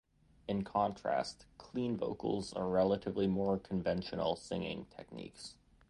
[0.47, 5.53] In contrast, "clean" vocals are relatively more conventional singing techniques.